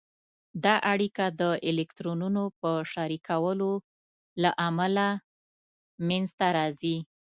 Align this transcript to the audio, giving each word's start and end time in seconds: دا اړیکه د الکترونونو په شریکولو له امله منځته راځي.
دا 0.63 0.75
اړیکه 0.93 1.25
د 1.41 1.43
الکترونونو 1.69 2.43
په 2.61 2.69
شریکولو 2.91 3.71
له 4.41 4.51
امله 4.67 5.07
منځته 6.07 6.47
راځي. 6.57 6.97